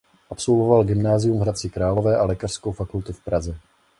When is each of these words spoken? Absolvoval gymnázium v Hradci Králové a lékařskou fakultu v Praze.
Absolvoval 0.31 0.83
gymnázium 0.83 1.37
v 1.39 1.41
Hradci 1.41 1.69
Králové 1.69 2.17
a 2.17 2.25
lékařskou 2.25 2.71
fakultu 2.71 3.13
v 3.13 3.19
Praze. 3.23 3.59